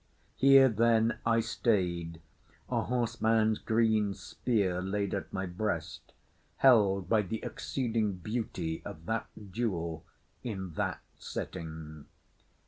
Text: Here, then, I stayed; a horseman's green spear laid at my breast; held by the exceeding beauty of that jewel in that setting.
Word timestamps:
Here, 0.35 0.67
then, 0.67 1.19
I 1.27 1.41
stayed; 1.41 2.21
a 2.71 2.81
horseman's 2.81 3.59
green 3.59 4.15
spear 4.15 4.81
laid 4.81 5.13
at 5.13 5.31
my 5.31 5.45
breast; 5.45 6.13
held 6.57 7.07
by 7.07 7.21
the 7.21 7.43
exceeding 7.43 8.13
beauty 8.13 8.81
of 8.83 9.05
that 9.05 9.27
jewel 9.51 10.03
in 10.43 10.73
that 10.73 11.01
setting. 11.19 12.07